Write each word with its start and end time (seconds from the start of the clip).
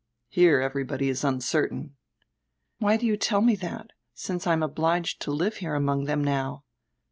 Here 0.29 0.59
everybody 0.59 1.09
is 1.09 1.23
uncertain." 1.23 1.95
"Why 2.79 2.97
do 2.97 3.05
you 3.05 3.15
tell 3.15 3.41
me 3.41 3.53
that, 3.57 3.91
since 4.15 4.47
I 4.47 4.53
am 4.53 4.63
obliged 4.63 5.21
to 5.21 5.31
live 5.31 5.57
here 5.57 5.75
among 5.75 6.05
diem 6.05 6.23
now?" 6.23 6.63